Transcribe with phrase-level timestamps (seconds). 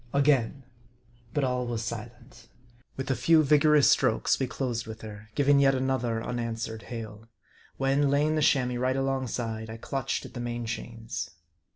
[0.13, 0.63] Again.
[1.31, 2.47] But all was silent.
[2.97, 7.29] With a few vigorous strokes, we closed with her, giving yet another unanswered hail;
[7.77, 11.29] when, lay ing the Chamois right alongside, I clutched at the main chains.